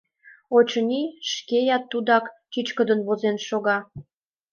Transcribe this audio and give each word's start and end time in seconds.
Очыни, 0.57 1.03
шкеат 1.31 1.83
тугак 1.91 2.25
чӱчкыдын 2.51 2.99
возен 3.07 3.37
шога. 3.47 3.77